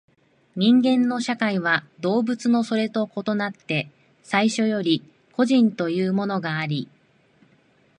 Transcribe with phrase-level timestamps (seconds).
[0.55, 3.87] 人間の社会は動物のそれと異なって
[4.23, 6.89] 最初より個人というものがあり、